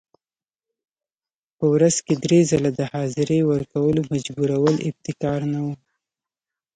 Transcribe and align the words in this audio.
په 1.57 1.65
ورځ 1.73 1.95
کې 2.05 2.13
درې 2.23 2.39
ځله 2.49 2.71
د 2.79 2.81
حاضرۍ 2.93 3.41
ورکولو 3.45 3.99
مجبورول 4.11 4.75
ابتکار 4.89 5.41
نه 5.53 5.59
و. 5.65 5.67